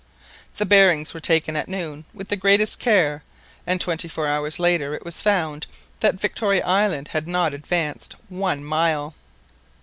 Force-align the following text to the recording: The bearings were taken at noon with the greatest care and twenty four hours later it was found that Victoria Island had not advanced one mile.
The 0.57 0.65
bearings 0.65 1.13
were 1.13 1.19
taken 1.19 1.55
at 1.55 1.67
noon 1.67 2.05
with 2.11 2.29
the 2.29 2.35
greatest 2.35 2.79
care 2.79 3.23
and 3.67 3.79
twenty 3.79 4.07
four 4.07 4.25
hours 4.25 4.57
later 4.57 4.95
it 4.95 5.05
was 5.05 5.21
found 5.21 5.67
that 5.99 6.15
Victoria 6.15 6.65
Island 6.65 7.09
had 7.09 7.27
not 7.27 7.53
advanced 7.53 8.15
one 8.27 8.65
mile. 8.65 9.13